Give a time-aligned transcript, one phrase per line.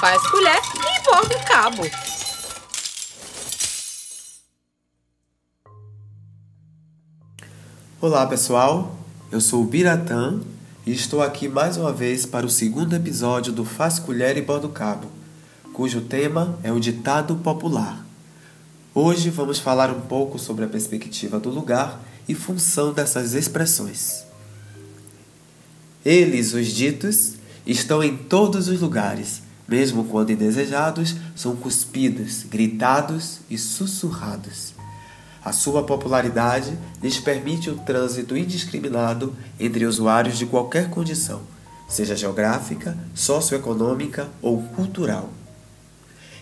[0.00, 1.82] faz colher e borda o cabo.
[8.00, 8.96] Olá pessoal,
[9.32, 10.40] eu sou o Biratã
[10.86, 14.68] e estou aqui mais uma vez para o segundo episódio do Faz Colher e Borda
[14.68, 15.08] o Cabo,
[15.72, 18.06] cujo tema é o ditado popular.
[18.94, 24.24] Hoje vamos falar um pouco sobre a perspectiva do lugar e função dessas expressões.
[26.04, 27.34] Eles, os ditos,
[27.66, 34.72] estão em todos os lugares, mesmo quando indesejados, são cuspidos, gritados e sussurrados.
[35.44, 41.42] A sua popularidade lhes permite o trânsito indiscriminado entre usuários de qualquer condição,
[41.86, 45.30] seja geográfica, socioeconômica ou cultural.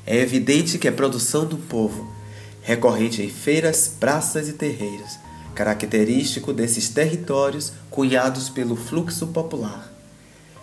[0.07, 2.09] É evidente que a produção do povo,
[2.63, 5.19] recorrente em feiras, praças e terreiros,
[5.55, 9.93] característico desses territórios cunhados pelo fluxo popular.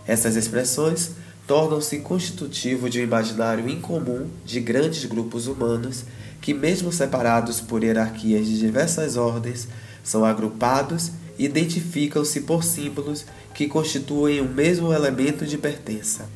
[0.08, 1.12] Essas expressões
[1.48, 6.06] tornam-se constitutivo de um imaginário incomum de grandes grupos humanos
[6.42, 9.68] que, mesmo separados por hierarquias de diversas ordens,
[10.04, 16.28] são agrupados e identificam-se por símbolos que constituem o mesmo elemento de pertença.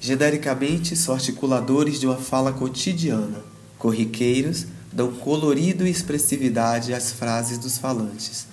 [0.00, 3.42] Genericamente, são articuladores de uma fala cotidiana,
[3.78, 8.46] corriqueiros dão colorido e expressividade às frases dos falantes.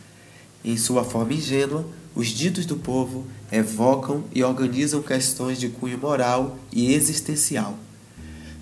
[0.67, 1.85] Em sua forma ingênua,
[2.15, 7.77] os ditos do povo evocam e organizam questões de cunho moral e existencial.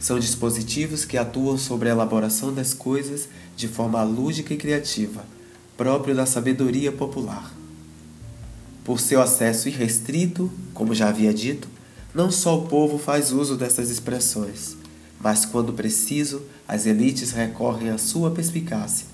[0.02, 5.24] São dispositivos que atuam sobre a elaboração das coisas de forma lúdica e criativa,
[5.78, 7.54] próprio da sabedoria popular.
[8.84, 11.70] Por seu acesso irrestrito, como já havia dito,
[12.14, 14.76] não só o povo faz uso dessas expressões,
[15.22, 19.13] mas quando preciso, as elites recorrem à sua perspicácia.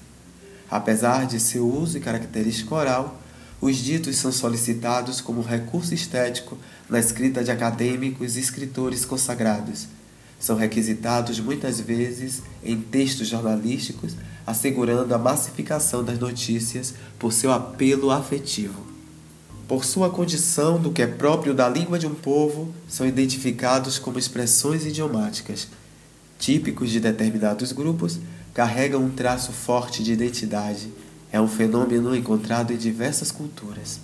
[0.70, 3.20] Apesar de seu uso e característica oral,
[3.62, 6.58] os ditos são solicitados como recurso estético
[6.90, 9.88] na escrita de acadêmicos e escritores consagrados.
[10.40, 14.16] São requisitados muitas vezes em textos jornalísticos,
[14.48, 18.88] assegurando a massificação das notícias por seu apelo afetivo.
[19.68, 24.18] Por sua condição do que é próprio da língua de um povo, são identificados como
[24.18, 25.68] expressões idiomáticas,
[26.40, 28.18] típicos de determinados grupos,
[28.54, 30.92] carregam um traço forte de identidade.
[31.32, 34.00] É um fenômeno encontrado em diversas culturas.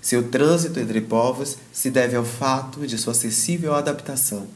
[0.00, 4.46] Seu trânsito entre povos se deve ao fato de sua acessível adaptação.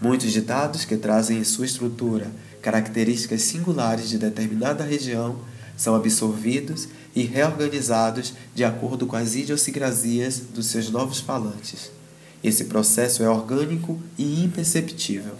[0.00, 2.30] Muitos ditados que trazem em sua estrutura
[2.62, 5.38] características singulares de determinada região
[5.76, 11.90] são absorvidos e reorganizados de acordo com as idiosincrasias dos seus novos falantes.
[12.42, 15.34] Esse processo é orgânico e imperceptível.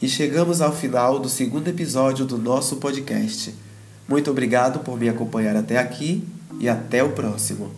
[0.00, 3.52] E chegamos ao final do segundo episódio do nosso podcast.
[4.06, 6.26] Muito obrigado por me acompanhar até aqui
[6.60, 7.72] e até o próximo.